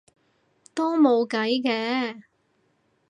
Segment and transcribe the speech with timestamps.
[0.73, 2.23] 都冇計嘅